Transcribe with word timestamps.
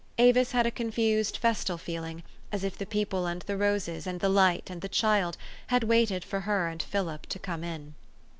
Avis 0.17 0.51
had 0.51 0.65
a 0.65 0.71
confused 0.71 1.37
festal 1.37 1.77
feeling, 1.77 2.23
as 2.51 2.63
if 2.63 2.75
the 2.75 2.87
people 2.87 3.27
and 3.27 3.43
the 3.43 3.55
roses, 3.55 4.07
and 4.07 4.19
the 4.19 4.29
light 4.29 4.67
and 4.71 4.81
the 4.81 4.89
child, 4.89 5.37
had 5.67 5.83
waited 5.83 6.23
for 6.25 6.39
her 6.39 6.67
and 6.69 6.81
Philip 6.81 7.27
to 7.27 7.37
come 7.37 7.63
in. 7.63 7.93